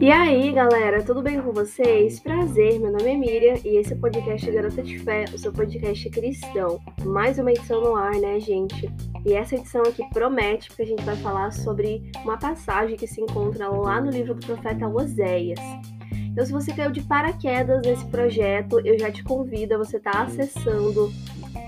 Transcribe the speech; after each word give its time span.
E 0.00 0.12
aí, 0.12 0.52
galera, 0.52 1.02
tudo 1.02 1.20
bem 1.20 1.42
com 1.42 1.52
vocês? 1.52 2.20
Prazer, 2.20 2.78
meu 2.78 2.92
nome 2.92 3.10
é 3.10 3.16
Miriam 3.16 3.54
e 3.64 3.78
esse 3.78 3.92
é 3.92 3.96
o 3.96 3.98
podcast 3.98 4.48
Garota 4.48 4.80
de 4.80 4.96
Fé, 5.00 5.24
o 5.34 5.38
seu 5.38 5.52
podcast 5.52 6.08
cristão. 6.10 6.80
Mais 7.04 7.36
uma 7.36 7.50
edição 7.50 7.80
no 7.80 7.96
ar, 7.96 8.12
né, 8.12 8.38
gente? 8.38 8.88
E 9.26 9.32
essa 9.32 9.56
edição 9.56 9.82
aqui 9.82 10.08
promete, 10.10 10.68
porque 10.68 10.82
a 10.82 10.86
gente 10.86 11.02
vai 11.02 11.16
falar 11.16 11.50
sobre 11.50 12.12
uma 12.22 12.38
passagem 12.38 12.96
que 12.96 13.08
se 13.08 13.20
encontra 13.20 13.68
lá 13.68 14.00
no 14.00 14.12
livro 14.12 14.34
do 14.34 14.46
profeta 14.46 14.86
Oséias. 14.86 15.58
Então, 16.12 16.46
se 16.46 16.52
você 16.52 16.72
caiu 16.72 16.92
de 16.92 17.02
paraquedas 17.02 17.82
nesse 17.82 18.06
projeto, 18.06 18.78
eu 18.86 18.96
já 18.96 19.10
te 19.10 19.24
convido 19.24 19.74
a 19.74 19.78
você 19.78 19.96
estar 19.96 20.12
tá 20.12 20.22
acessando 20.22 21.12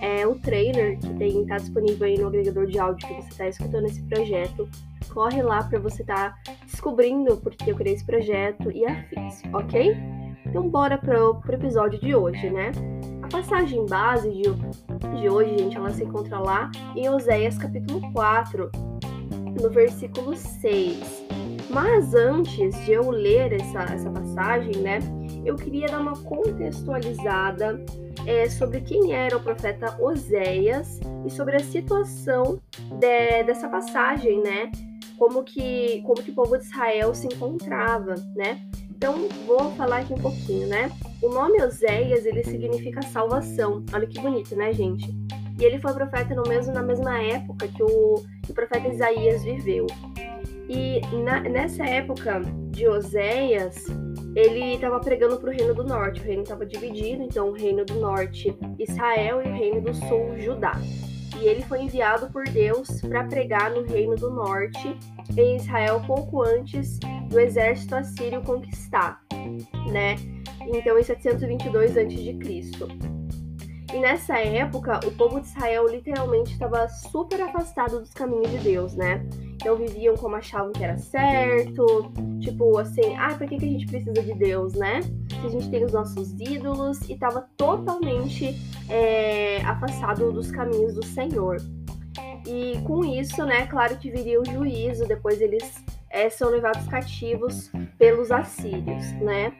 é, 0.00 0.24
o 0.24 0.36
trailer 0.36 1.00
que 1.00 1.12
tem 1.14 1.44
tá 1.46 1.56
disponível 1.56 2.06
aí 2.06 2.16
no 2.16 2.28
agregador 2.28 2.66
de 2.66 2.78
áudio 2.78 3.08
que 3.08 3.14
você 3.14 3.28
está 3.28 3.48
escutando 3.48 3.86
esse 3.86 4.00
projeto. 4.02 4.68
Corre 5.12 5.42
lá 5.42 5.64
para 5.64 5.78
você 5.78 6.02
estar 6.02 6.34
tá 6.44 6.52
descobrindo 6.64 7.36
por 7.36 7.54
que 7.54 7.70
eu 7.70 7.76
criei 7.76 7.94
esse 7.94 8.04
projeto 8.04 8.70
e 8.70 8.84
afins, 8.86 9.42
ok? 9.52 9.96
Então 10.46 10.68
bora 10.68 10.98
pro, 10.98 11.36
pro 11.36 11.54
episódio 11.54 12.00
de 12.00 12.14
hoje, 12.14 12.50
né? 12.50 12.72
A 13.22 13.28
passagem 13.28 13.86
base 13.86 14.30
de, 14.30 14.42
de 14.42 15.28
hoje, 15.28 15.58
gente, 15.58 15.76
ela 15.76 15.90
se 15.90 16.04
encontra 16.04 16.38
lá 16.38 16.70
em 16.96 17.08
Oséias 17.08 17.56
capítulo 17.58 18.00
4, 18.12 18.70
no 19.60 19.70
versículo 19.70 20.36
6. 20.36 21.26
Mas 21.70 22.14
antes 22.14 22.84
de 22.84 22.92
eu 22.92 23.10
ler 23.10 23.52
essa, 23.52 23.82
essa 23.82 24.10
passagem, 24.10 24.76
né, 24.78 24.98
eu 25.44 25.54
queria 25.54 25.86
dar 25.86 26.00
uma 26.00 26.16
contextualizada 26.16 27.84
é, 28.26 28.48
sobre 28.48 28.80
quem 28.80 29.12
era 29.12 29.36
o 29.36 29.40
profeta 29.40 29.96
Oséias 30.00 31.00
e 31.24 31.30
sobre 31.30 31.56
a 31.56 31.60
situação 31.60 32.60
de, 32.98 33.44
dessa 33.44 33.68
passagem, 33.68 34.42
né? 34.42 34.70
Como 35.20 35.44
que, 35.44 36.00
como 36.06 36.22
que 36.22 36.30
o 36.30 36.34
povo 36.34 36.56
de 36.56 36.64
Israel 36.64 37.14
se 37.14 37.26
encontrava, 37.26 38.14
né? 38.34 38.58
Então, 38.90 39.28
vou 39.46 39.70
falar 39.72 39.98
aqui 39.98 40.14
um 40.14 40.18
pouquinho, 40.18 40.66
né? 40.66 40.90
O 41.22 41.28
nome 41.28 41.62
Oséias, 41.62 42.24
ele 42.24 42.42
significa 42.42 43.02
salvação. 43.02 43.84
Olha 43.92 44.06
que 44.06 44.18
bonito, 44.18 44.56
né, 44.56 44.72
gente? 44.72 45.14
E 45.58 45.62
ele 45.62 45.78
foi 45.78 45.92
profeta 45.92 46.34
no 46.34 46.42
mesmo, 46.48 46.72
na 46.72 46.82
mesma 46.82 47.20
época 47.20 47.68
que 47.68 47.82
o, 47.82 48.24
que 48.42 48.50
o 48.50 48.54
profeta 48.54 48.88
Isaías 48.88 49.44
viveu. 49.44 49.86
E 50.66 51.02
na, 51.22 51.40
nessa 51.40 51.84
época 51.84 52.40
de 52.70 52.88
Oséias, 52.88 53.84
ele 54.34 54.76
estava 54.76 54.98
pregando 55.00 55.36
para 55.36 55.50
o 55.50 55.52
Reino 55.52 55.74
do 55.74 55.84
Norte. 55.84 56.22
O 56.22 56.24
reino 56.24 56.44
estava 56.44 56.64
dividido, 56.64 57.22
então 57.22 57.50
o 57.50 57.52
Reino 57.52 57.84
do 57.84 58.00
Norte, 58.00 58.56
Israel, 58.78 59.42
e 59.42 59.48
o 59.50 59.52
Reino 59.52 59.82
do 59.82 59.92
Sul, 59.92 60.38
Judá. 60.38 60.72
E 61.40 61.48
ele 61.48 61.62
foi 61.62 61.82
enviado 61.82 62.30
por 62.30 62.44
Deus 62.44 63.00
para 63.00 63.24
pregar 63.24 63.70
no 63.70 63.82
Reino 63.82 64.14
do 64.14 64.30
Norte, 64.30 64.96
em 65.36 65.56
Israel, 65.56 66.02
pouco 66.06 66.42
antes 66.42 66.98
do 67.28 67.40
exército 67.40 67.94
assírio 67.94 68.42
conquistar, 68.42 69.22
né? 69.90 70.16
Então, 70.74 70.98
em 70.98 71.02
722 71.02 71.96
a.C. 71.96 73.19
E 73.92 73.98
nessa 73.98 74.38
época, 74.38 75.00
o 75.04 75.10
povo 75.12 75.40
de 75.40 75.48
Israel 75.48 75.88
literalmente 75.88 76.52
estava 76.52 76.88
super 76.88 77.40
afastado 77.40 77.98
dos 77.98 78.12
caminhos 78.12 78.50
de 78.50 78.58
Deus, 78.58 78.94
né? 78.94 79.26
Então 79.54 79.76
viviam 79.76 80.16
como 80.16 80.36
achavam 80.36 80.72
que 80.72 80.82
era 80.82 80.96
certo, 80.96 82.12
tipo 82.40 82.78
assim, 82.78 83.16
ah, 83.18 83.34
por 83.34 83.48
que, 83.48 83.58
que 83.58 83.64
a 83.64 83.68
gente 83.68 83.86
precisa 83.86 84.22
de 84.22 84.34
Deus, 84.34 84.74
né? 84.74 85.00
Se 85.02 85.46
a 85.46 85.48
gente 85.48 85.68
tem 85.70 85.84
os 85.84 85.92
nossos 85.92 86.32
ídolos 86.40 87.00
e 87.08 87.14
estava 87.14 87.48
totalmente 87.56 88.56
é, 88.88 89.60
afastado 89.62 90.32
dos 90.32 90.50
caminhos 90.50 90.94
do 90.94 91.04
Senhor. 91.04 91.56
E 92.46 92.80
com 92.86 93.04
isso, 93.04 93.44
né, 93.44 93.66
claro 93.66 93.96
que 93.96 94.10
viria 94.10 94.40
o 94.40 94.44
juízo, 94.44 95.06
depois 95.06 95.40
eles 95.40 95.84
é, 96.08 96.30
são 96.30 96.48
levados 96.48 96.86
cativos 96.86 97.70
pelos 97.98 98.30
assírios, 98.30 99.12
né? 99.20 99.52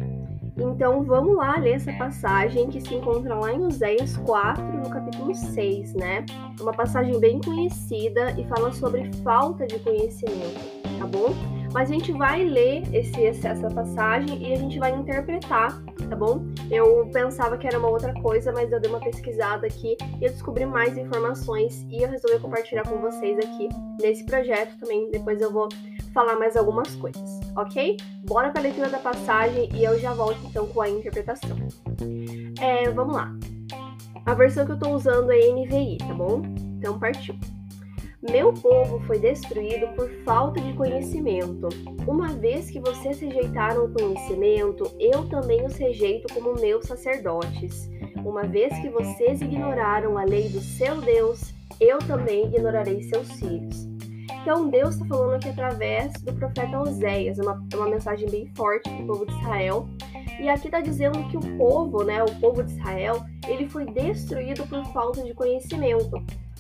Então 0.61 1.03
vamos 1.03 1.37
lá 1.37 1.57
ler 1.57 1.77
essa 1.77 1.93
passagem 1.95 2.69
que 2.69 2.83
se 2.83 2.95
encontra 2.95 3.35
lá 3.35 3.51
em 3.51 3.65
Oséias 3.65 4.17
4, 4.19 4.63
no 4.63 4.91
capítulo 4.91 5.35
6, 5.35 5.95
né? 5.95 6.27
Uma 6.61 6.73
passagem 6.73 7.19
bem 7.19 7.41
conhecida 7.41 8.33
e 8.39 8.45
fala 8.45 8.71
sobre 8.71 9.11
falta 9.25 9.67
de 9.67 9.79
conhecimento, 9.79 10.61
tá 10.99 11.07
bom? 11.07 11.35
Mas 11.73 11.89
a 11.89 11.95
gente 11.95 12.13
vai 12.13 12.45
ler 12.45 12.83
esse, 12.93 13.25
essa 13.25 13.71
passagem 13.71 14.47
e 14.47 14.53
a 14.53 14.57
gente 14.57 14.79
vai 14.79 14.91
interpretar, 14.91 15.83
tá 16.09 16.17
bom? 16.17 16.45
Eu 16.71 17.09
pensava 17.13 17.57
que 17.57 17.67
era 17.67 17.79
uma 17.79 17.89
outra 17.89 18.13
coisa, 18.21 18.53
mas 18.53 18.71
eu 18.71 18.81
dei 18.81 18.91
uma 18.91 19.01
pesquisada 19.01 19.67
aqui 19.67 19.97
e 20.21 20.25
eu 20.25 20.31
descobri 20.31 20.67
mais 20.67 20.99
informações 20.99 21.87
e 21.89 22.03
eu 22.03 22.11
resolvi 22.11 22.39
compartilhar 22.41 22.83
com 22.83 22.99
vocês 22.99 23.39
aqui 23.39 23.69
nesse 24.01 24.25
projeto 24.25 24.77
também. 24.79 25.11
Depois 25.11 25.41
eu 25.41 25.53
vou 25.53 25.69
falar 26.13 26.37
mais 26.37 26.57
algumas 26.57 26.95
coisas, 26.97 27.40
ok? 27.63 27.97
Bora 28.27 28.51
para 28.51 28.61
a 28.61 28.63
leitura 28.63 28.89
da 28.89 28.99
passagem 28.99 29.69
e 29.75 29.85
eu 29.85 29.99
já 29.99 30.13
volto 30.13 30.41
então 30.45 30.67
com 30.67 30.81
a 30.81 30.89
interpretação. 30.89 31.57
É, 32.61 32.91
vamos 32.91 33.15
lá. 33.15 33.33
A 34.27 34.35
versão 34.35 34.65
que 34.65 34.73
eu 34.73 34.77
estou 34.77 34.95
usando 34.95 35.31
é 35.33 35.39
NVI, 35.51 35.99
tá 35.99 36.15
bom? 36.15 36.43
Então 36.79 36.99
partiu. 36.99 37.35
Meu 38.31 38.53
povo 38.53 39.01
foi 39.07 39.19
destruído 39.19 39.89
por 39.97 40.11
falta 40.25 40.61
de 40.61 40.75
conhecimento. 40.75 41.69
Uma 42.07 42.29
vez 42.29 42.71
que 42.71 42.79
vocês 42.79 43.19
rejeitaram 43.19 43.87
o 43.87 43.93
conhecimento, 43.93 44.85
eu 45.01 45.27
também 45.29 45.65
os 45.65 45.75
rejeito 45.77 46.33
como 46.35 46.61
meus 46.61 46.87
sacerdotes. 46.87 47.89
Uma 48.23 48.43
vez 48.43 48.77
que 48.79 48.91
vocês 48.91 49.41
ignoraram 49.41 50.19
a 50.19 50.25
lei 50.25 50.51
do 50.51 50.61
seu 50.61 51.01
Deus, 51.01 51.55
eu 51.81 51.99
também 52.01 52.45
ignorarei 52.45 53.03
seus 53.05 53.33
filhos. 53.33 53.90
Então 54.43 54.69
Deus 54.69 54.95
está 54.95 55.07
falando 55.07 55.35
aqui 55.35 55.49
através 55.51 56.13
do 56.23 56.33
profeta 56.33 56.81
Oséias, 56.81 57.39
uma, 57.39 57.63
uma 57.75 57.89
mensagem 57.89 58.29
bem 58.29 58.47
forte 58.57 58.89
para 58.89 59.03
o 59.03 59.07
povo 59.07 59.27
de 59.27 59.33
Israel. 59.39 59.89
E 60.41 60.49
aqui 60.49 60.69
está 60.69 60.81
dizendo 60.81 61.23
que 61.29 61.37
o 61.37 61.59
povo, 61.59 62.03
né, 62.03 62.23
o 62.23 62.35
povo 62.41 62.63
de 62.63 62.73
Israel, 62.73 63.23
ele 63.47 63.69
foi 63.69 63.85
destruído 63.85 64.67
por 64.67 64.83
falta 64.87 65.23
de 65.23 65.35
conhecimento. 65.35 66.11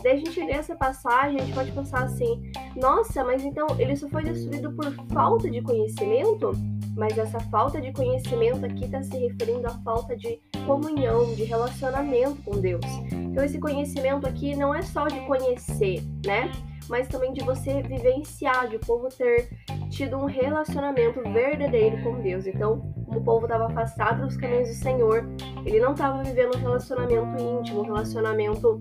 Daí 0.02 0.12
a 0.12 0.16
gente 0.16 0.38
lê 0.40 0.52
essa 0.52 0.76
passagem, 0.76 1.40
a 1.40 1.44
gente 1.44 1.54
pode 1.54 1.72
pensar 1.72 2.04
assim: 2.04 2.52
nossa, 2.76 3.24
mas 3.24 3.42
então 3.42 3.66
ele 3.78 3.96
só 3.96 4.08
foi 4.08 4.24
destruído 4.24 4.72
por 4.72 4.92
falta 5.12 5.50
de 5.50 5.62
conhecimento? 5.62 6.52
Mas 6.96 7.16
essa 7.16 7.40
falta 7.40 7.80
de 7.80 7.92
conhecimento 7.92 8.64
aqui 8.64 8.84
está 8.84 9.02
se 9.02 9.16
referindo 9.16 9.66
à 9.66 9.70
falta 9.82 10.16
de 10.16 10.40
comunhão, 10.66 11.34
de 11.34 11.44
relacionamento 11.44 12.42
com 12.42 12.60
Deus. 12.60 12.84
Então 13.12 13.44
esse 13.44 13.58
conhecimento 13.58 14.26
aqui 14.26 14.54
não 14.56 14.74
é 14.74 14.82
só 14.82 15.06
de 15.06 15.20
conhecer, 15.26 16.02
né? 16.24 16.50
mas 16.90 17.06
também 17.06 17.32
de 17.32 17.42
você 17.42 17.80
vivenciar, 17.82 18.68
de 18.68 18.76
o 18.76 18.80
povo 18.80 19.08
ter 19.08 19.48
tido 19.88 20.16
um 20.16 20.24
relacionamento 20.24 21.22
verdadeiro 21.22 22.02
com 22.02 22.20
Deus. 22.20 22.46
Então, 22.46 22.80
como 23.06 23.20
o 23.20 23.24
povo 23.24 23.46
estava 23.46 23.66
afastado 23.66 24.26
dos 24.26 24.36
caminhos 24.36 24.68
do 24.68 24.74
Senhor, 24.74 25.24
ele 25.64 25.78
não 25.78 25.92
estava 25.92 26.20
vivendo 26.22 26.56
um 26.56 26.58
relacionamento 26.58 27.40
íntimo, 27.40 27.80
um 27.80 27.84
relacionamento 27.84 28.78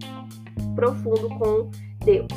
profundo 0.75 1.29
com 1.37 1.69
Deus. 2.03 2.27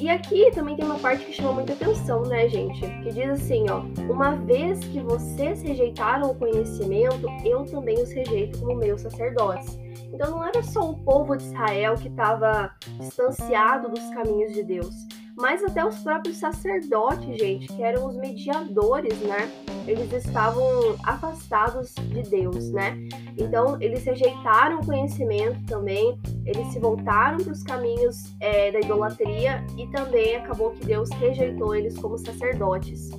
E 0.00 0.08
aqui 0.08 0.50
também 0.52 0.74
tem 0.74 0.86
uma 0.86 0.98
parte 0.98 1.26
que 1.26 1.32
chama 1.34 1.52
muita 1.52 1.74
atenção, 1.74 2.22
né, 2.22 2.48
gente? 2.48 2.80
Que 2.80 3.12
diz 3.12 3.28
assim, 3.28 3.66
ó: 3.68 3.80
Uma 4.10 4.34
vez 4.34 4.80
que 4.80 4.98
vocês 4.98 5.60
rejeitaram 5.60 6.30
o 6.30 6.34
conhecimento, 6.34 7.28
eu 7.44 7.66
também 7.66 8.02
os 8.02 8.10
rejeito 8.10 8.58
como 8.60 8.76
meus 8.76 9.02
sacerdotes. 9.02 9.78
Então 10.10 10.30
não 10.30 10.42
era 10.42 10.62
só 10.62 10.90
o 10.90 10.98
povo 11.04 11.36
de 11.36 11.44
Israel 11.44 11.96
que 11.96 12.08
estava 12.08 12.74
distanciado 12.98 13.90
dos 13.90 14.08
caminhos 14.14 14.54
de 14.54 14.62
Deus, 14.62 14.94
mas 15.40 15.64
até 15.64 15.84
os 15.84 15.98
próprios 15.98 16.36
sacerdotes, 16.36 17.38
gente, 17.38 17.68
que 17.68 17.82
eram 17.82 18.06
os 18.06 18.16
mediadores, 18.16 19.18
né? 19.20 19.50
Eles 19.86 20.12
estavam 20.12 20.62
afastados 21.04 21.94
de 21.94 22.22
Deus, 22.22 22.70
né? 22.70 22.96
Então 23.36 23.80
eles 23.80 24.04
rejeitaram 24.04 24.80
o 24.80 24.86
conhecimento 24.86 25.64
também, 25.66 26.18
eles 26.44 26.66
se 26.68 26.78
voltaram 26.78 27.38
para 27.38 27.52
os 27.52 27.62
caminhos 27.62 28.36
é, 28.40 28.70
da 28.70 28.80
idolatria 28.80 29.64
e 29.76 29.86
também 29.88 30.36
acabou 30.36 30.70
que 30.72 30.84
Deus 30.84 31.08
rejeitou 31.10 31.74
eles 31.74 31.98
como 31.98 32.18
sacerdotes. 32.18 33.10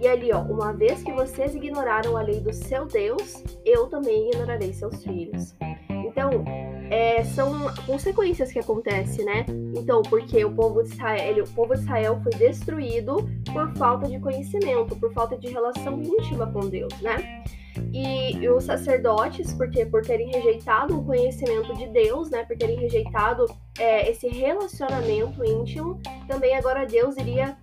E 0.00 0.06
ali, 0.06 0.32
ó, 0.32 0.40
uma 0.40 0.72
vez 0.72 1.02
que 1.02 1.12
vocês 1.12 1.54
ignoraram 1.54 2.16
a 2.16 2.22
lei 2.22 2.40
do 2.40 2.52
seu 2.52 2.86
Deus, 2.86 3.42
eu 3.64 3.86
também 3.86 4.28
ignorarei 4.28 4.72
seus 4.72 5.02
filhos. 5.02 5.54
Então, 5.90 6.44
é, 6.90 7.24
são 7.24 7.72
consequências 7.86 8.52
que 8.52 8.58
acontecem, 8.58 9.24
né? 9.24 9.44
Então, 9.76 10.02
porque 10.02 10.44
o 10.44 10.52
povo, 10.52 10.82
de 10.82 10.90
Israel, 10.90 11.44
o 11.44 11.48
povo 11.50 11.74
de 11.74 11.80
Israel 11.80 12.20
foi 12.22 12.32
destruído 12.32 13.28
por 13.52 13.72
falta 13.76 14.08
de 14.08 14.18
conhecimento, 14.18 14.96
por 14.96 15.12
falta 15.12 15.36
de 15.36 15.48
relação 15.48 16.00
íntima 16.00 16.46
com 16.46 16.60
Deus, 16.68 16.92
né? 17.00 17.44
E, 17.92 18.48
os 18.48 18.64
sacerdotes, 18.64 19.52
porque 19.54 19.84
por 19.84 20.02
terem 20.02 20.30
rejeitado 20.30 20.98
o 20.98 21.04
conhecimento 21.04 21.74
de 21.74 21.86
Deus, 21.88 22.30
né? 22.30 22.44
Por 22.44 22.56
terem 22.56 22.78
rejeitado 22.78 23.46
é, 23.78 24.10
esse 24.10 24.28
relacionamento 24.28 25.44
íntimo, 25.44 26.00
também 26.26 26.56
agora 26.56 26.86
Deus 26.86 27.16
iria 27.16 27.56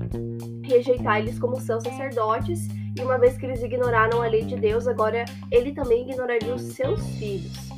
rejeitar 0.63 1.19
eles 1.19 1.39
como 1.39 1.59
seus 1.59 1.83
sacerdotes. 1.83 2.67
E 2.95 3.01
uma 3.01 3.17
vez 3.17 3.37
que 3.37 3.45
eles 3.45 3.63
ignoraram 3.63 4.21
a 4.21 4.27
lei 4.27 4.43
de 4.43 4.55
Deus, 4.55 4.87
agora 4.87 5.25
ele 5.51 5.71
também 5.71 6.03
ignoraria 6.07 6.53
os 6.53 6.61
seus 6.61 7.01
filhos. 7.17 7.72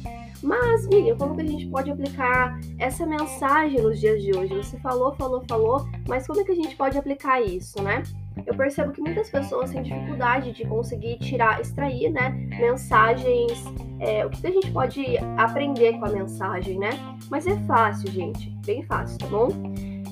Mas, 0.46 0.88
Miriam, 0.88 1.18
como 1.18 1.36
que 1.36 1.42
a 1.42 1.48
gente 1.48 1.68
pode 1.68 1.90
aplicar 1.90 2.60
essa 2.78 3.06
mensagem 3.06 3.82
nos 3.82 4.00
dias 4.00 4.22
de 4.22 4.38
hoje? 4.38 4.56
Você 4.56 4.78
falou, 4.80 5.16
falou, 5.16 5.44
falou, 5.50 5.90
mas 6.08 6.28
como 6.28 6.40
é 6.40 6.44
que 6.44 6.52
a 6.52 6.56
gente 6.56 6.76
pode 6.76 6.98
aplicar 6.98 7.42
isso, 7.42 7.82
né? 7.82 8.04
eu 8.46 8.56
percebo 8.56 8.92
que 8.92 9.02
muitas 9.02 9.30
pessoas 9.30 9.72
têm 9.72 9.82
dificuldade 9.82 10.52
de 10.52 10.66
conseguir 10.66 11.18
tirar, 11.20 11.62
extrair, 11.62 12.12
né, 12.12 12.30
mensagens, 12.60 13.64
é, 14.00 14.26
o 14.26 14.30
que 14.30 14.46
a 14.46 14.52
gente 14.52 14.72
pode 14.72 15.18
aprender 15.38 15.98
com 15.98 16.06
a 16.06 16.10
mensagem, 16.10 16.78
né? 16.78 16.90
Mas 17.30 17.48
é 17.48 17.56
fácil, 17.62 18.12
gente, 18.12 18.50
bem 18.66 18.84
fácil, 18.84 19.18
tá 19.18 19.28
bom? 19.28 19.50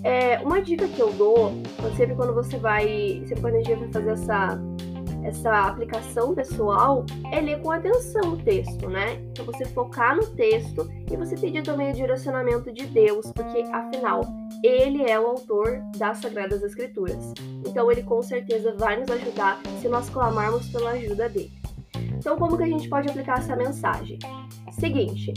É, 0.03 0.39
uma 0.39 0.61
dica 0.61 0.87
que 0.87 0.99
eu 0.99 1.11
dou, 1.13 1.51
sempre 1.95 2.15
quando 2.15 2.33
você 2.33 2.57
vai, 2.57 3.23
sempre 3.25 3.41
quando 3.41 3.55
a 3.55 3.61
gente 3.61 3.75
vai 3.75 3.91
fazer 3.91 4.11
essa 4.11 4.61
essa 5.23 5.67
aplicação 5.67 6.33
pessoal 6.33 7.05
é 7.31 7.39
ler 7.39 7.61
com 7.61 7.71
atenção 7.71 8.33
o 8.33 8.37
texto, 8.37 8.89
né? 8.89 9.15
Então 9.31 9.45
você 9.45 9.65
focar 9.65 10.15
no 10.15 10.25
texto 10.27 10.89
e 11.11 11.15
você 11.15 11.35
pedir 11.35 11.63
também 11.63 11.91
o 11.91 11.93
direcionamento 11.93 12.71
de 12.71 12.85
Deus, 12.85 13.31
porque 13.33 13.61
afinal 13.71 14.21
ele 14.63 15.09
é 15.09 15.19
o 15.19 15.27
autor 15.27 15.81
das 15.97 16.17
Sagradas 16.17 16.61
Escrituras. 16.63 17.33
Então 17.65 17.91
ele 17.91 18.03
com 18.03 18.21
certeza 18.21 18.73
vai 18.77 18.99
nos 18.99 19.09
ajudar 19.09 19.59
se 19.81 19.87
nós 19.87 20.09
clamarmos 20.09 20.69
pela 20.69 20.91
ajuda 20.91 21.29
dele. 21.29 21.51
Então 22.17 22.37
como 22.37 22.57
que 22.57 22.63
a 22.63 22.67
gente 22.67 22.89
pode 22.89 23.09
aplicar 23.09 23.39
essa 23.39 23.55
mensagem? 23.55 24.19
Seguinte, 24.71 25.33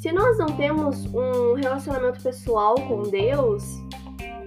se 0.00 0.12
nós 0.12 0.38
não 0.38 0.46
temos 0.56 1.04
um 1.14 1.54
relacionamento 1.54 2.22
pessoal 2.22 2.74
com 2.74 3.02
Deus, 3.02 3.62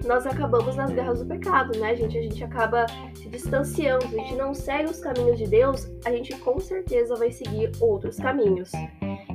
nós 0.06 0.26
acabamos 0.26 0.76
nas 0.76 0.90
guerras 0.90 1.20
do 1.20 1.26
pecado, 1.26 1.78
né, 1.78 1.94
gente? 1.96 2.18
A 2.18 2.22
gente 2.22 2.44
acaba 2.44 2.86
se 3.14 3.28
distanciando, 3.28 4.04
a 4.04 4.08
gente 4.08 4.34
não 4.34 4.54
segue 4.54 4.90
os 4.90 5.00
caminhos 5.00 5.38
de 5.38 5.46
Deus, 5.46 5.88
a 6.04 6.10
gente 6.10 6.36
com 6.38 6.58
certeza 6.58 7.16
vai 7.16 7.30
seguir 7.30 7.72
outros 7.80 8.16
caminhos. 8.16 8.70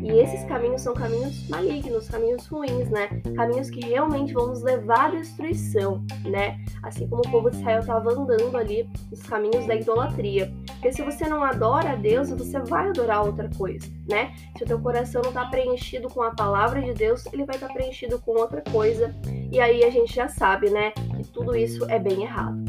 E 0.01 0.11
esses 0.19 0.43
caminhos 0.45 0.81
são 0.81 0.93
caminhos 0.93 1.47
malignos, 1.49 2.07
caminhos 2.07 2.47
ruins, 2.47 2.89
né? 2.89 3.07
Caminhos 3.35 3.69
que 3.69 3.81
realmente 3.85 4.33
vão 4.33 4.47
nos 4.47 4.61
levar 4.61 5.07
à 5.07 5.09
destruição, 5.09 6.03
né? 6.23 6.59
Assim 6.83 7.07
como 7.07 7.21
o 7.25 7.31
povo 7.31 7.49
de 7.49 7.57
Israel 7.57 7.79
estava 7.81 8.11
andando 8.11 8.55
ali 8.55 8.89
nos 9.09 9.21
caminhos 9.23 9.65
da 9.65 9.75
idolatria. 9.75 10.53
Porque 10.67 10.93
se 10.93 11.01
você 11.01 11.27
não 11.27 11.43
adora 11.43 11.91
a 11.91 11.95
Deus, 11.95 12.29
você 12.29 12.59
vai 12.59 12.87
adorar 12.89 13.25
outra 13.25 13.49
coisa, 13.57 13.87
né? 14.09 14.33
Se 14.57 14.63
o 14.63 14.67
teu 14.67 14.79
coração 14.79 15.21
não 15.21 15.29
está 15.29 15.45
preenchido 15.45 16.07
com 16.07 16.21
a 16.23 16.31
palavra 16.31 16.81
de 16.81 16.93
Deus, 16.93 17.25
ele 17.33 17.45
vai 17.45 17.55
estar 17.55 17.67
tá 17.67 17.73
preenchido 17.73 18.19
com 18.19 18.31
outra 18.31 18.61
coisa. 18.71 19.13
E 19.51 19.59
aí 19.59 19.83
a 19.83 19.89
gente 19.89 20.15
já 20.15 20.27
sabe, 20.27 20.69
né, 20.69 20.91
que 20.91 21.27
tudo 21.31 21.55
isso 21.55 21.85
é 21.89 21.99
bem 21.99 22.23
errado. 22.23 22.63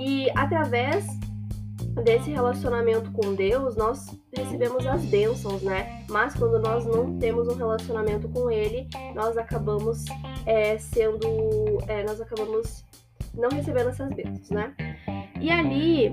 E 0.00 0.30
através 0.36 1.06
desse 2.02 2.30
relacionamento 2.30 3.10
com 3.12 3.34
Deus, 3.34 3.76
nós 3.76 4.06
recebemos 4.36 4.86
as 4.86 5.04
bênçãos, 5.04 5.62
né? 5.62 6.04
Mas 6.08 6.34
quando 6.34 6.58
nós 6.58 6.84
não 6.84 7.18
temos 7.18 7.48
um 7.48 7.54
relacionamento 7.54 8.28
com 8.28 8.50
Ele, 8.50 8.88
nós 9.14 9.36
acabamos 9.36 10.04
é, 10.46 10.76
sendo. 10.78 11.26
É, 11.86 12.02
nós 12.04 12.20
acabamos 12.20 12.84
não 13.32 13.48
recebendo 13.48 13.90
essas 13.90 14.08
bênçãos, 14.12 14.50
né? 14.50 14.74
E 15.40 15.50
ali, 15.50 16.12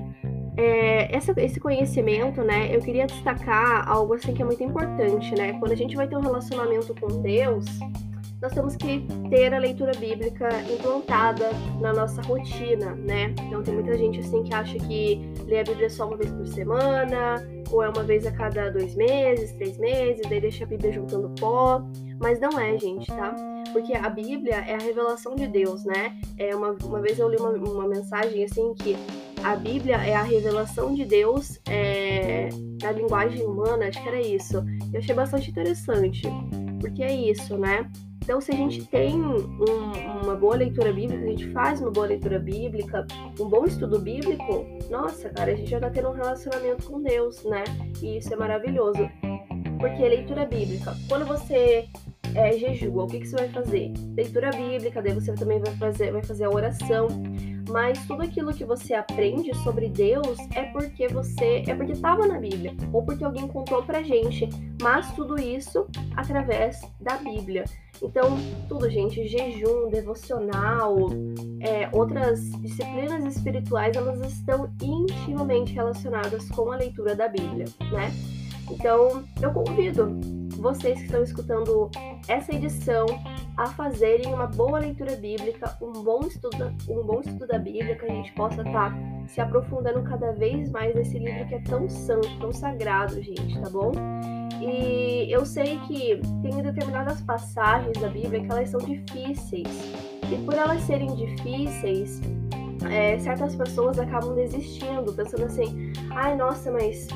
é, 0.57 1.15
essa, 1.15 1.33
esse 1.37 1.59
conhecimento, 1.59 2.41
né? 2.43 2.75
Eu 2.75 2.81
queria 2.81 3.07
destacar 3.07 3.87
algo 3.89 4.13
assim 4.13 4.33
que 4.33 4.41
é 4.41 4.45
muito 4.45 4.63
importante, 4.63 5.33
né? 5.35 5.53
Quando 5.53 5.71
a 5.71 5.77
gente 5.77 5.95
vai 5.95 6.07
ter 6.07 6.17
um 6.17 6.21
relacionamento 6.21 6.93
com 6.95 7.21
Deus, 7.21 7.65
nós 8.41 8.53
temos 8.53 8.75
que 8.75 9.05
ter 9.29 9.53
a 9.53 9.59
leitura 9.59 9.91
bíblica 9.91 10.49
implantada 10.63 11.51
na 11.79 11.93
nossa 11.93 12.21
rotina, 12.23 12.95
né? 12.95 13.35
Então 13.39 13.61
tem 13.61 13.75
muita 13.75 13.95
gente 13.95 14.19
assim 14.19 14.43
que 14.43 14.53
acha 14.53 14.77
que 14.79 15.21
ler 15.45 15.59
a 15.59 15.63
Bíblia 15.63 15.89
só 15.89 16.07
uma 16.07 16.17
vez 16.17 16.31
por 16.31 16.47
semana, 16.47 17.47
ou 17.69 17.83
é 17.83 17.89
uma 17.89 18.03
vez 18.03 18.25
a 18.25 18.31
cada 18.31 18.71
dois 18.71 18.95
meses, 18.95 19.51
três 19.53 19.77
meses, 19.77 20.21
daí 20.27 20.41
deixa 20.41 20.63
a 20.63 20.67
Bíblia 20.67 20.91
juntando 20.91 21.29
pó. 21.39 21.83
Mas 22.19 22.39
não 22.39 22.59
é, 22.59 22.77
gente, 22.79 23.07
tá? 23.07 23.35
Porque 23.71 23.93
a 23.93 24.09
Bíblia 24.09 24.55
é 24.55 24.73
a 24.73 24.79
revelação 24.79 25.35
de 25.35 25.47
Deus, 25.47 25.85
né? 25.85 26.19
É 26.37 26.55
uma, 26.55 26.75
uma 26.83 26.99
vez 26.99 27.19
eu 27.19 27.29
li 27.29 27.37
uma, 27.37 27.51
uma 27.51 27.87
mensagem 27.87 28.43
assim 28.43 28.73
que 28.73 28.97
a 29.43 29.55
Bíblia 29.55 29.97
é 29.97 30.15
a 30.15 30.23
revelação 30.23 30.93
de 30.93 31.05
Deus 31.05 31.59
é, 31.67 32.49
na 32.81 32.91
linguagem 32.91 33.45
humana, 33.45 33.87
acho 33.87 34.01
que 34.01 34.07
era 34.07 34.21
isso. 34.21 34.57
Eu 34.91 34.99
achei 34.99 35.13
bastante 35.13 35.51
interessante, 35.51 36.23
porque 36.79 37.03
é 37.03 37.13
isso, 37.13 37.57
né? 37.57 37.89
Então, 38.23 38.39
se 38.39 38.51
a 38.51 38.55
gente 38.55 38.85
tem 38.85 39.19
um, 39.19 40.21
uma 40.23 40.35
boa 40.35 40.55
leitura 40.55 40.93
bíblica, 40.93 41.23
a 41.23 41.27
gente 41.27 41.51
faz 41.51 41.81
uma 41.81 41.89
boa 41.89 42.05
leitura 42.05 42.37
bíblica, 42.39 43.05
um 43.39 43.49
bom 43.49 43.65
estudo 43.65 43.99
bíblico, 43.99 44.65
nossa, 44.89 45.29
cara, 45.29 45.51
a 45.51 45.55
gente 45.55 45.69
já 45.69 45.79
tá 45.79 45.89
tendo 45.89 46.09
um 46.09 46.13
relacionamento 46.13 46.89
com 46.89 47.01
Deus, 47.01 47.43
né? 47.43 47.63
E 48.01 48.17
isso 48.17 48.31
é 48.31 48.37
maravilhoso. 48.37 49.09
Porque 49.79 50.07
leitura 50.07 50.45
bíblica, 50.45 50.95
quando 51.09 51.25
você 51.25 51.87
é, 52.35 52.53
jejua, 52.53 53.03
o 53.03 53.07
que, 53.07 53.19
que 53.19 53.27
você 53.27 53.35
vai 53.35 53.49
fazer? 53.49 53.91
Leitura 54.15 54.51
bíblica, 54.51 55.01
daí 55.01 55.13
você 55.13 55.33
também 55.33 55.59
vai 55.59 55.75
fazer, 55.75 56.11
vai 56.11 56.23
fazer 56.23 56.45
a 56.45 56.49
oração 56.49 57.07
mas 57.71 58.05
tudo 58.05 58.23
aquilo 58.23 58.53
que 58.53 58.65
você 58.65 58.93
aprende 58.93 59.55
sobre 59.63 59.89
Deus 59.89 60.37
é 60.55 60.63
porque 60.63 61.07
você 61.07 61.63
é 61.67 61.73
porque 61.73 61.93
estava 61.93 62.27
na 62.27 62.39
Bíblia 62.39 62.75
ou 62.91 63.03
porque 63.03 63.23
alguém 63.23 63.47
contou 63.47 63.81
pra 63.83 64.03
gente, 64.03 64.49
mas 64.81 65.11
tudo 65.13 65.39
isso 65.39 65.87
através 66.15 66.81
da 66.99 67.17
Bíblia. 67.17 67.65
Então, 68.01 68.35
tudo, 68.67 68.89
gente, 68.89 69.27
jejum, 69.27 69.89
devocional, 69.89 70.97
é, 71.59 71.87
outras 71.93 72.51
disciplinas 72.59 73.35
espirituais, 73.35 73.95
elas 73.95 74.19
estão 74.33 74.73
intimamente 74.81 75.73
relacionadas 75.73 76.49
com 76.49 76.71
a 76.71 76.77
leitura 76.77 77.15
da 77.15 77.27
Bíblia, 77.27 77.65
né? 77.91 78.11
Então, 78.71 79.23
eu 79.39 79.51
convido 79.51 80.19
vocês 80.61 80.99
que 80.99 81.05
estão 81.05 81.23
escutando 81.23 81.89
essa 82.27 82.53
edição 82.53 83.05
a 83.57 83.67
fazerem 83.67 84.33
uma 84.33 84.47
boa 84.47 84.79
leitura 84.79 85.15
bíblica, 85.15 85.75
um 85.81 85.91
bom 86.03 86.21
estudo, 86.21 86.73
um 86.87 87.03
bom 87.03 87.19
estudo 87.19 87.47
da 87.47 87.57
Bíblia, 87.57 87.95
que 87.95 88.05
a 88.05 88.09
gente 88.09 88.31
possa 88.33 88.61
estar 88.61 88.91
tá 88.91 88.97
se 89.27 89.41
aprofundando 89.41 90.01
cada 90.03 90.31
vez 90.33 90.71
mais 90.71 90.95
nesse 90.95 91.17
livro 91.17 91.47
que 91.47 91.55
é 91.55 91.61
tão 91.61 91.89
santo, 91.89 92.29
tão 92.39 92.53
sagrado, 92.53 93.21
gente, 93.21 93.59
tá 93.59 93.69
bom? 93.69 93.91
E 94.61 95.31
eu 95.31 95.45
sei 95.45 95.79
que 95.87 96.21
tem 96.41 96.61
determinadas 96.61 97.21
passagens 97.21 97.97
da 97.97 98.07
Bíblia 98.07 98.41
que 98.41 98.51
elas 98.51 98.69
são 98.69 98.79
difíceis. 98.79 99.67
E 100.31 100.37
por 100.45 100.53
elas 100.53 100.81
serem 100.83 101.13
difíceis, 101.15 102.21
é, 102.89 103.17
certas 103.19 103.55
pessoas 103.55 103.99
acabam 103.99 104.35
desistindo, 104.35 105.11
pensando 105.13 105.45
assim: 105.45 105.91
ai, 106.11 106.35
nossa, 106.35 106.71
mas 106.71 107.07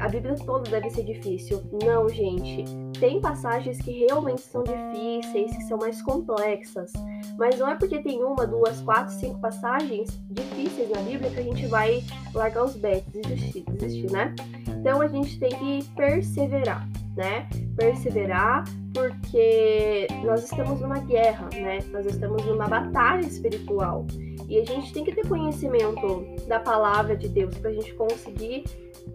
a 0.00 0.08
Bíblia 0.08 0.34
toda 0.34 0.70
deve 0.70 0.90
ser 0.90 1.04
difícil. 1.04 1.62
Não, 1.84 2.08
gente. 2.08 2.64
Tem 3.04 3.20
passagens 3.20 3.76
que 3.82 4.06
realmente 4.06 4.40
são 4.40 4.64
difíceis, 4.64 5.54
que 5.54 5.64
são 5.64 5.76
mais 5.76 6.00
complexas. 6.00 6.90
Mas 7.36 7.58
não 7.58 7.68
é 7.68 7.74
porque 7.74 7.98
tem 7.98 8.24
uma, 8.24 8.46
duas, 8.46 8.80
quatro, 8.80 9.12
cinco 9.12 9.38
passagens 9.40 10.08
difíceis 10.30 10.88
na 10.88 11.02
Bíblia 11.02 11.30
que 11.30 11.38
a 11.38 11.42
gente 11.42 11.66
vai 11.66 12.02
largar 12.32 12.64
os 12.64 12.74
betes 12.76 13.14
e 13.14 13.20
desistir, 13.20 13.64
desistir, 13.72 14.10
né? 14.10 14.34
Então 14.80 15.02
a 15.02 15.06
gente 15.06 15.38
tem 15.38 15.50
que 15.50 15.84
perseverar, 15.94 16.88
né? 17.14 17.46
Perseverar 17.76 18.64
porque 18.94 20.06
nós 20.24 20.42
estamos 20.42 20.80
numa 20.80 21.00
guerra, 21.00 21.50
né? 21.52 21.80
Nós 21.92 22.06
estamos 22.06 22.42
numa 22.46 22.66
batalha 22.66 23.26
espiritual. 23.26 24.06
E 24.48 24.58
a 24.58 24.64
gente 24.64 24.94
tem 24.94 25.04
que 25.04 25.14
ter 25.14 25.28
conhecimento 25.28 26.24
da 26.48 26.58
palavra 26.58 27.14
de 27.14 27.28
Deus 27.28 27.54
para 27.58 27.68
a 27.68 27.74
gente 27.74 27.92
conseguir 27.92 28.64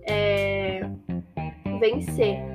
é, 0.04 0.88
vencer 1.80 2.49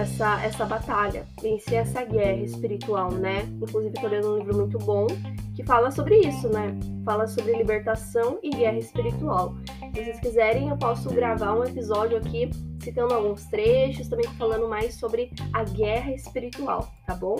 essa, 0.00 0.42
essa 0.42 0.64
batalha, 0.64 1.26
vencer 1.40 1.74
essa 1.74 2.02
guerra 2.04 2.42
espiritual, 2.42 3.12
né? 3.12 3.42
Inclusive, 3.60 3.94
estou 3.94 4.10
lendo 4.10 4.32
um 4.32 4.38
livro 4.38 4.56
muito 4.56 4.78
bom 4.78 5.06
que 5.54 5.62
fala 5.64 5.90
sobre 5.90 6.18
isso, 6.20 6.48
né? 6.48 6.78
Fala 7.04 7.26
sobre 7.26 7.56
libertação 7.56 8.38
e 8.42 8.50
guerra 8.50 8.78
espiritual. 8.78 9.54
Se 9.94 10.04
vocês 10.04 10.20
quiserem, 10.20 10.68
eu 10.68 10.76
posso 10.76 11.10
gravar 11.10 11.54
um 11.54 11.64
episódio 11.64 12.16
aqui 12.16 12.50
citando 12.82 13.12
alguns 13.12 13.44
trechos, 13.46 14.08
também 14.08 14.26
falando 14.38 14.68
mais 14.68 14.94
sobre 14.94 15.30
a 15.52 15.64
guerra 15.64 16.12
espiritual, 16.12 16.90
tá 17.06 17.14
bom? 17.14 17.36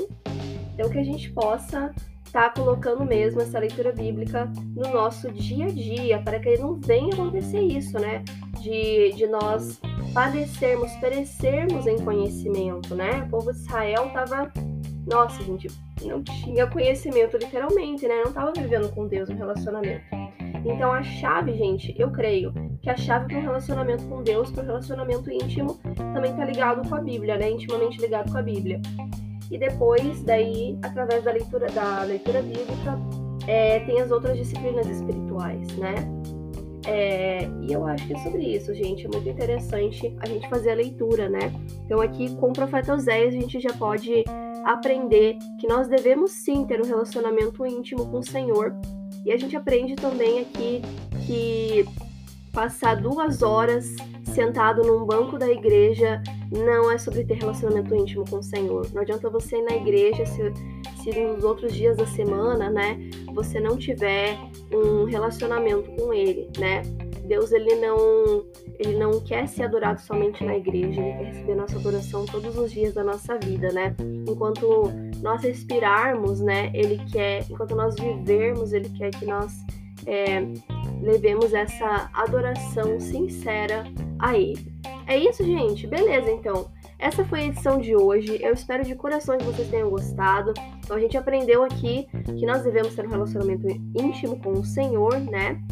Então, 0.74 0.90
que 0.90 0.98
a 0.98 1.04
gente 1.04 1.32
possa 1.32 1.94
estar 2.26 2.50
tá 2.50 2.60
colocando 2.60 3.04
mesmo 3.04 3.40
essa 3.40 3.58
leitura 3.58 3.90
bíblica 3.90 4.50
no 4.76 4.92
nosso 4.92 5.32
dia 5.32 5.66
a 5.66 5.70
dia, 5.70 6.22
para 6.22 6.38
que 6.38 6.58
não 6.58 6.74
venha 6.74 7.14
acontecer 7.14 7.60
isso, 7.60 7.98
né? 7.98 8.22
De, 8.60 9.12
de 9.12 9.26
nós 9.26 9.80
padecermos, 10.12 10.92
perecermos 10.96 11.86
em 11.86 11.98
conhecimento, 11.98 12.94
né? 12.94 13.22
O 13.24 13.28
povo 13.30 13.52
de 13.52 13.58
Israel 13.58 14.06
estava, 14.06 14.52
nossa, 15.06 15.42
gente, 15.42 15.68
não 16.02 16.22
tinha 16.22 16.66
conhecimento 16.66 17.36
literalmente, 17.36 18.06
né? 18.06 18.16
Não 18.16 18.30
estava 18.30 18.52
vivendo 18.52 18.88
com 18.94 19.06
Deus 19.06 19.28
no 19.28 19.36
relacionamento. 19.36 20.04
Então 20.64 20.92
a 20.92 21.02
chave, 21.02 21.54
gente, 21.54 21.94
eu 21.98 22.10
creio 22.10 22.52
que 22.82 22.90
a 22.90 22.96
chave 22.96 23.26
para 23.26 23.38
um 23.38 23.42
relacionamento 23.42 24.04
com 24.04 24.22
Deus, 24.22 24.50
para 24.50 24.62
um 24.62 24.66
relacionamento 24.66 25.30
íntimo, 25.30 25.80
também 26.14 26.32
está 26.32 26.44
ligado 26.44 26.88
com 26.88 26.94
a 26.94 27.00
Bíblia, 27.00 27.36
né? 27.36 27.50
Intimamente 27.50 28.00
ligado 28.00 28.30
com 28.30 28.38
a 28.38 28.42
Bíblia. 28.42 28.80
E 29.50 29.58
depois, 29.58 30.22
daí, 30.22 30.78
através 30.82 31.24
da 31.24 31.32
leitura 31.32 31.66
da 31.70 32.02
leitura 32.02 32.40
bíblica, 32.40 32.98
é, 33.46 33.80
tem 33.80 34.00
as 34.00 34.10
outras 34.10 34.36
disciplinas 34.36 34.86
espirituais, 34.86 35.66
né? 35.76 36.19
É, 36.92 37.48
e 37.62 37.72
eu 37.72 37.86
acho 37.86 38.04
que 38.04 38.14
é 38.14 38.18
sobre 38.18 38.42
isso, 38.42 38.74
gente. 38.74 39.06
É 39.06 39.08
muito 39.08 39.28
interessante 39.28 40.12
a 40.18 40.26
gente 40.26 40.48
fazer 40.48 40.72
a 40.72 40.74
leitura, 40.74 41.28
né? 41.28 41.52
Então, 41.86 42.00
aqui 42.00 42.34
com 42.34 42.50
o 42.50 42.52
profeta 42.52 42.92
Oséias, 42.92 43.32
a 43.32 43.38
gente 43.38 43.60
já 43.60 43.72
pode 43.74 44.24
aprender 44.64 45.38
que 45.60 45.68
nós 45.68 45.86
devemos 45.86 46.32
sim 46.32 46.66
ter 46.66 46.80
um 46.80 46.84
relacionamento 46.84 47.64
íntimo 47.64 48.10
com 48.10 48.18
o 48.18 48.22
Senhor, 48.24 48.74
E 49.24 49.30
a 49.30 49.36
gente 49.36 49.54
aprende 49.54 49.94
também 49.94 50.40
aqui 50.40 50.80
que 51.26 51.84
passar 52.52 52.96
duas 52.96 53.42
horas 53.42 53.94
sentado 54.30 54.82
num 54.82 55.04
banco 55.04 55.38
da 55.38 55.48
igreja 55.48 56.22
não 56.50 56.90
é 56.90 56.98
sobre 56.98 57.24
ter 57.24 57.34
relacionamento 57.34 57.94
íntimo 57.94 58.24
com 58.28 58.38
o 58.38 58.42
Senhor. 58.42 58.86
Não 58.92 59.02
adianta 59.02 59.28
você 59.28 59.58
ir 59.58 59.62
na 59.62 59.76
igreja 59.76 60.24
se, 60.26 60.52
se 61.02 61.20
nos 61.20 61.44
outros 61.44 61.72
dias 61.74 61.96
da 61.96 62.06
semana, 62.06 62.70
né, 62.70 62.98
você 63.34 63.60
não 63.60 63.76
tiver 63.76 64.38
um 64.72 65.04
relacionamento 65.04 65.90
com 65.92 66.12
Ele, 66.12 66.48
né? 66.58 66.82
Deus 67.30 67.52
ele 67.52 67.76
não 67.76 68.44
ele 68.76 68.96
não 68.96 69.20
quer 69.20 69.46
ser 69.46 69.62
adorado 69.62 70.00
somente 70.00 70.42
na 70.42 70.56
igreja, 70.56 71.00
ele 71.00 71.12
quer 71.12 71.24
receber 71.26 71.54
nossa 71.54 71.76
adoração 71.76 72.26
todos 72.26 72.56
os 72.56 72.72
dias 72.72 72.94
da 72.94 73.04
nossa 73.04 73.38
vida, 73.38 73.70
né? 73.70 73.94
Enquanto 74.28 74.90
nós 75.22 75.40
respirarmos, 75.42 76.40
né? 76.40 76.72
Ele 76.74 76.98
quer, 77.12 77.44
enquanto 77.48 77.76
nós 77.76 77.94
vivermos, 77.94 78.72
ele 78.72 78.88
quer 78.88 79.10
que 79.10 79.26
nós 79.26 79.52
é, 80.06 80.40
levemos 81.02 81.52
essa 81.52 82.10
adoração 82.12 83.00
sincera 83.00 83.84
a 84.18 84.36
Ele. 84.36 84.72
É 85.06 85.18
isso, 85.18 85.44
gente? 85.44 85.86
Beleza, 85.86 86.30
então. 86.30 86.70
Essa 86.98 87.24
foi 87.24 87.40
a 87.40 87.46
edição 87.46 87.80
de 87.80 87.96
hoje. 87.96 88.38
Eu 88.42 88.52
espero 88.52 88.84
de 88.84 88.94
coração 88.94 89.38
que 89.38 89.44
vocês 89.44 89.68
tenham 89.68 89.88
gostado. 89.88 90.52
Então 90.84 90.96
a 90.96 91.00
gente 91.00 91.16
aprendeu 91.16 91.64
aqui 91.64 92.06
que 92.38 92.44
nós 92.44 92.62
devemos 92.62 92.94
ter 92.94 93.06
um 93.06 93.10
relacionamento 93.10 93.66
íntimo 93.68 94.38
com 94.40 94.52
o 94.52 94.64
Senhor, 94.64 95.18
né? 95.18 95.62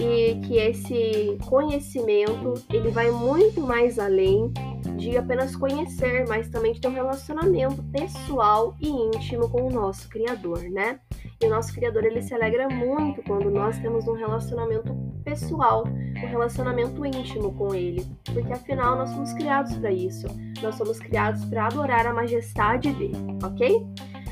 E 0.00 0.40
que 0.46 0.56
esse 0.56 1.36
conhecimento 1.46 2.54
ele 2.70 2.90
vai 2.90 3.10
muito 3.10 3.60
mais 3.60 3.98
além 3.98 4.50
de 4.96 5.16
apenas 5.18 5.54
conhecer, 5.54 6.26
mas 6.26 6.48
também 6.48 6.72
de 6.72 6.80
ter 6.80 6.88
um 6.88 6.94
relacionamento 6.94 7.82
pessoal 7.84 8.74
e 8.80 8.88
íntimo 8.88 9.50
com 9.50 9.66
o 9.66 9.70
nosso 9.70 10.08
Criador, 10.08 10.62
né? 10.70 11.00
E 11.42 11.46
o 11.46 11.50
nosso 11.50 11.74
Criador 11.74 12.04
ele 12.04 12.22
se 12.22 12.32
alegra 12.32 12.68
muito 12.68 13.20
quando 13.24 13.50
nós 13.50 13.76
temos 13.80 14.06
um 14.06 14.12
relacionamento 14.12 14.94
pessoal, 15.24 15.84
um 15.88 16.28
relacionamento 16.28 17.04
íntimo 17.04 17.52
com 17.54 17.74
Ele, 17.74 18.06
porque 18.32 18.52
afinal 18.52 18.96
nós 18.96 19.10
somos 19.10 19.32
criados 19.32 19.76
para 19.76 19.90
isso. 19.90 20.28
Nós 20.62 20.76
somos 20.76 21.00
criados 21.00 21.44
para 21.46 21.66
adorar 21.66 22.06
a 22.06 22.12
majestade 22.12 22.92
dele, 22.92 23.16
ok? 23.42 23.84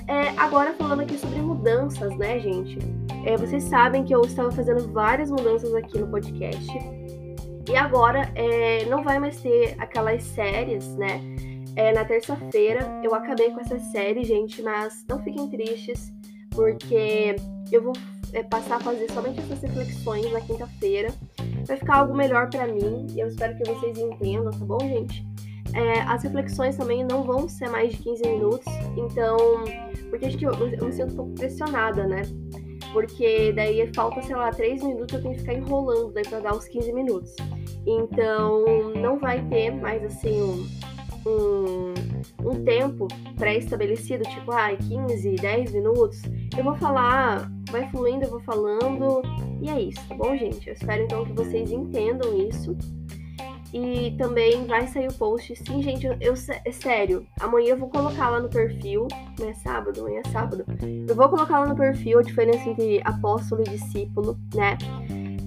É, 0.06 0.28
agora 0.36 0.72
falando 0.74 1.00
aqui 1.00 1.18
sobre 1.18 1.40
mudanças, 1.40 2.16
né, 2.16 2.38
gente? 2.38 2.78
É, 3.26 3.36
vocês 3.36 3.64
sabem 3.64 4.04
que 4.04 4.14
eu 4.14 4.20
estava 4.22 4.52
fazendo 4.52 4.92
várias 4.92 5.32
mudanças 5.32 5.74
aqui 5.74 5.98
no 5.98 6.06
podcast. 6.06 6.70
E 7.68 7.76
agora 7.76 8.30
é, 8.36 8.84
não 8.86 9.02
vai 9.02 9.18
mais 9.18 9.40
ter 9.40 9.74
aquelas 9.80 10.22
séries, 10.22 10.94
né? 10.94 11.20
É, 11.74 11.92
na 11.92 12.04
terça-feira 12.04 13.00
eu 13.02 13.12
acabei 13.14 13.50
com 13.50 13.60
essa 13.60 13.78
série, 13.78 14.22
gente, 14.22 14.62
mas 14.62 15.04
não 15.08 15.18
fiquem 15.22 15.48
tristes 15.48 16.12
porque 16.50 17.36
eu 17.70 17.82
vou 17.82 17.92
é, 18.32 18.42
passar 18.42 18.76
a 18.76 18.80
fazer 18.80 19.10
somente 19.10 19.40
essas 19.40 19.60
reflexões 19.62 20.32
na 20.32 20.40
quinta-feira. 20.40 21.12
Vai 21.66 21.76
ficar 21.76 21.98
algo 21.98 22.14
melhor 22.14 22.48
para 22.50 22.66
mim 22.66 23.06
e 23.14 23.20
eu 23.20 23.28
espero 23.28 23.56
que 23.56 23.64
vocês 23.64 23.98
entendam, 23.98 24.50
tá 24.50 24.64
bom, 24.64 24.80
gente? 24.80 25.24
É, 25.74 26.00
as 26.00 26.22
reflexões 26.24 26.76
também 26.76 27.04
não 27.04 27.22
vão 27.22 27.48
ser 27.48 27.68
mais 27.68 27.92
de 27.92 27.98
15 27.98 28.22
minutos, 28.28 28.66
então. 28.96 29.36
Porque 30.08 30.26
a 30.26 30.30
gente, 30.30 30.44
eu, 30.44 30.52
eu 30.52 30.86
me 30.86 30.92
sinto 30.92 31.12
um 31.12 31.16
pouco 31.16 31.34
pressionada, 31.34 32.06
né? 32.06 32.22
Porque 32.92 33.52
daí 33.52 33.88
falta, 33.94 34.20
sei 34.22 34.34
lá, 34.34 34.50
3 34.50 34.82
minutos 34.82 35.14
eu 35.14 35.22
tenho 35.22 35.34
que 35.34 35.40
ficar 35.40 35.54
enrolando 35.54 36.12
daí 36.12 36.24
pra 36.24 36.40
dar 36.40 36.56
os 36.56 36.66
15 36.66 36.92
minutos. 36.92 37.36
Então, 37.86 38.64
não 39.00 39.18
vai 39.18 39.42
ter 39.48 39.70
mais 39.70 40.02
assim 40.04 40.42
um 40.42 40.79
um, 41.26 41.94
um 42.44 42.64
tempo 42.64 43.08
pré-estabelecido, 43.36 44.22
tipo, 44.24 44.52
ah, 44.52 44.74
15, 44.76 45.36
10 45.36 45.72
minutos, 45.72 46.22
eu 46.56 46.64
vou 46.64 46.74
falar, 46.76 47.50
vai 47.70 47.88
fluindo, 47.90 48.24
eu 48.24 48.30
vou 48.30 48.40
falando, 48.40 49.22
e 49.60 49.68
é 49.68 49.80
isso, 49.80 50.00
tá 50.08 50.14
bom, 50.14 50.36
gente? 50.36 50.68
Eu 50.68 50.74
espero 50.74 51.02
então 51.02 51.24
que 51.24 51.32
vocês 51.32 51.70
entendam 51.70 52.36
isso. 52.48 52.76
E 53.72 54.16
também 54.18 54.64
vai 54.66 54.86
sair 54.88 55.06
o 55.06 55.14
post. 55.14 55.54
Sim, 55.54 55.80
gente, 55.80 56.04
eu, 56.04 56.16
eu 56.20 56.34
é 56.64 56.72
sério. 56.72 57.24
Amanhã 57.38 57.70
eu 57.70 57.78
vou 57.78 57.88
colocar 57.88 58.28
lá 58.28 58.40
no 58.40 58.48
perfil. 58.48 59.06
Não 59.38 59.48
é 59.48 59.54
sábado? 59.54 60.00
Amanhã 60.00 60.22
é 60.24 60.28
sábado. 60.30 60.64
Eu 61.08 61.14
vou 61.14 61.28
colocar 61.28 61.60
lá 61.60 61.66
no 61.66 61.76
perfil 61.76 62.18
a 62.18 62.22
diferença 62.22 62.68
entre 62.68 63.00
apóstolo 63.04 63.62
e 63.62 63.70
discípulo, 63.70 64.36
né? 64.54 64.76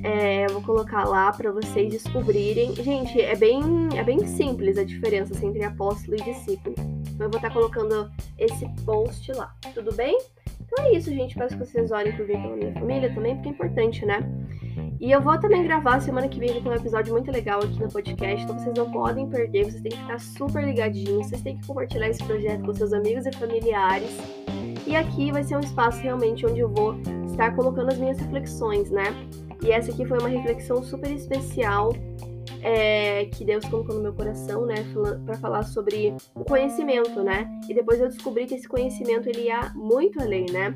É, 0.04 0.48
vou 0.48 0.62
colocar 0.62 1.06
lá 1.06 1.32
para 1.32 1.52
vocês 1.52 1.90
descobrirem. 1.90 2.76
Gente, 2.76 3.22
é 3.22 3.36
bem, 3.36 3.62
é 3.96 4.04
bem 4.04 4.26
simples 4.28 4.78
a 4.78 4.84
diferença 4.84 5.34
entre 5.46 5.64
apóstolo 5.64 6.18
e 6.18 6.24
discípulo. 6.24 6.76
Então 6.78 7.28
eu 7.28 7.32
vou 7.32 7.38
estar 7.38 7.50
tá 7.50 7.52
colocando 7.52 8.12
esse 8.38 8.68
post 8.86 9.32
lá, 9.32 9.56
tudo 9.74 9.94
bem? 9.94 10.18
Então 10.60 10.86
é 10.86 10.94
isso, 10.94 11.10
gente. 11.10 11.36
Peço 11.36 11.58
que 11.58 11.66
vocês 11.66 11.92
olhem 11.92 12.16
por 12.16 12.26
vir 12.26 12.42
pela 12.42 12.56
minha 12.56 12.74
família 12.74 13.14
também, 13.14 13.36
porque 13.36 13.50
é 13.50 13.52
importante, 13.52 14.06
né? 14.06 14.20
E 15.00 15.12
eu 15.12 15.22
vou 15.22 15.38
também 15.38 15.64
gravar 15.64 16.00
semana 16.00 16.28
que 16.28 16.40
vem, 16.40 16.62
um 16.66 16.74
episódio 16.74 17.14
muito 17.14 17.32
legal 17.32 17.60
aqui 17.60 17.80
no 17.80 17.90
podcast, 17.90 18.44
então 18.44 18.58
vocês 18.58 18.74
não 18.76 18.90
podem 18.92 19.30
perder, 19.30 19.66
vocês 19.66 19.82
têm 19.82 19.92
que 19.92 19.98
ficar 19.98 20.20
super 20.20 20.64
ligadinhos, 20.64 21.28
vocês 21.28 21.42
têm 21.42 21.58
que 21.58 21.68
compartilhar 21.68 22.10
esse 22.10 22.24
projeto 22.24 22.64
com 22.64 22.74
seus 22.74 22.94
amigos 22.94 23.26
e 23.26 23.32
familiares. 23.34 24.18
E 24.88 24.96
aqui 24.96 25.32
vai 25.32 25.44
ser 25.44 25.58
um 25.58 25.60
espaço 25.60 26.02
realmente 26.02 26.46
onde 26.46 26.60
eu 26.60 26.70
vou 26.70 26.96
estar 27.26 27.56
colocando 27.56 27.90
as 27.90 27.98
minhas 27.98 28.18
reflexões, 28.18 28.90
né? 28.90 29.06
E 29.64 29.72
essa 29.72 29.92
aqui 29.92 30.06
foi 30.06 30.20
uma 30.20 30.30
reflexão 30.30 30.84
super 30.84 31.12
especial 31.12 31.94
é, 32.62 33.26
que 33.26 33.44
Deus 33.46 33.66
colocou 33.66 33.96
no 33.96 34.02
meu 34.02 34.14
coração, 34.14 34.66
né, 34.66 34.76
para 35.26 35.38
falar 35.38 35.64
sobre 35.64 36.14
o 36.36 36.44
conhecimento, 36.44 37.22
né? 37.22 37.50
E 37.70 37.74
depois 37.74 38.00
eu 38.00 38.10
descobri 38.10 38.46
que 38.46 38.56
esse 38.56 38.68
conhecimento 38.68 39.28
ele 39.28 39.44
ia 39.44 39.72
muito 39.76 40.22
além, 40.22 40.46
né? 40.52 40.74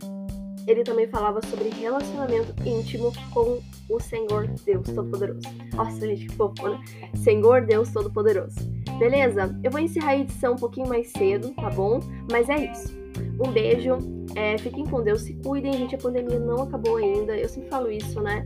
Ele 0.67 0.83
também 0.83 1.07
falava 1.07 1.39
sobre 1.47 1.69
relacionamento 1.69 2.53
íntimo 2.65 3.13
com 3.33 3.59
o 3.89 3.99
Senhor 4.01 4.47
Deus 4.65 4.85
Todo-Poderoso. 4.89 5.47
Nossa, 5.73 6.05
gente, 6.05 6.27
que 6.27 6.35
fofo, 6.35 6.67
né? 6.67 6.83
Senhor 7.15 7.65
Deus 7.65 7.89
Todo-Poderoso. 7.91 8.57
Beleza? 8.99 9.57
Eu 9.63 9.71
vou 9.71 9.79
encerrar 9.79 10.11
a 10.11 10.17
edição 10.17 10.53
um 10.53 10.57
pouquinho 10.57 10.89
mais 10.89 11.09
cedo, 11.11 11.51
tá 11.51 11.69
bom? 11.69 12.01
Mas 12.29 12.49
é 12.49 12.65
isso. 12.69 12.93
Um 13.39 13.51
beijo, 13.51 13.97
é, 14.35 14.57
fiquem 14.57 14.85
com 14.85 15.01
Deus, 15.01 15.21
se 15.21 15.33
cuidem, 15.35 15.71
gente. 15.71 15.95
A 15.95 15.99
pandemia 15.99 16.39
não 16.39 16.63
acabou 16.63 16.97
ainda. 16.97 17.37
Eu 17.37 17.47
sempre 17.47 17.69
falo 17.69 17.89
isso, 17.89 18.19
né? 18.19 18.43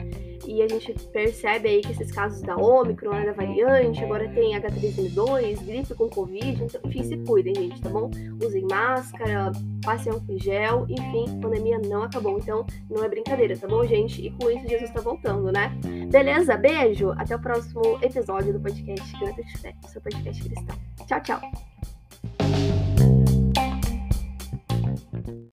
E 0.47 0.61
a 0.61 0.67
gente 0.67 0.93
percebe 1.09 1.69
aí 1.69 1.81
que 1.81 1.91
esses 1.91 2.11
casos 2.11 2.41
da 2.41 2.55
Ômicron, 2.55 3.11
né, 3.11 3.25
da 3.25 3.33
variante, 3.33 4.03
agora 4.03 4.27
tem 4.29 4.55
H3N2, 4.59 5.65
gripe 5.65 5.93
com 5.95 6.09
Covid, 6.09 6.63
então, 6.63 6.81
enfim, 6.85 7.03
se 7.03 7.17
cuidem, 7.17 7.55
gente, 7.55 7.81
tá 7.81 7.89
bom? 7.89 8.09
Usem 8.43 8.65
máscara, 8.69 9.51
passem 9.83 10.11
álcool 10.11 10.39
gel, 10.39 10.85
enfim, 10.89 11.25
a 11.37 11.41
pandemia 11.41 11.79
não 11.79 12.03
acabou, 12.03 12.37
então 12.37 12.65
não 12.89 13.03
é 13.03 13.09
brincadeira, 13.09 13.57
tá 13.57 13.67
bom, 13.67 13.85
gente? 13.85 14.25
E 14.25 14.31
com 14.31 14.49
isso 14.49 14.67
Jesus 14.67 14.89
tá 14.91 15.01
voltando, 15.01 15.51
né? 15.51 15.71
Beleza? 16.11 16.57
Beijo! 16.57 17.11
Até 17.17 17.35
o 17.35 17.39
próximo 17.39 17.99
episódio 18.01 18.53
do 18.53 18.59
podcast 18.59 19.19
Grata 19.19 19.43
de 19.43 19.57
Fé, 19.59 19.75
seu 19.87 20.01
podcast 20.01 20.43
cristão. 20.43 20.75
Tchau, 21.07 21.21
tchau! 21.21 21.70